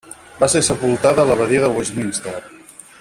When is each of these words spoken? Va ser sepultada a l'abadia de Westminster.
Va 0.43 0.47
ser 0.53 0.61
sepultada 0.67 1.25
a 1.25 1.29
l'abadia 1.31 1.61
de 1.65 1.71
Westminster. 1.77 2.35